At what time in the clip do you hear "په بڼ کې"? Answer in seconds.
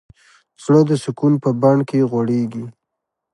1.43-2.07